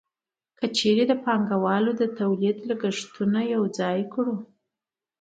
[0.57, 4.35] که چېرې د پانګوال د تولید لګښتونه یوځای کړو